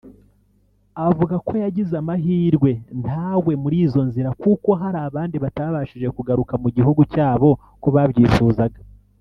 [1.07, 7.01] Avuga ko yagize amahirwe ntagwe muri izo nzira kuko hari abandi batabashije kugaruka mu gihugu
[7.13, 8.79] cyabo uko babyifuzaga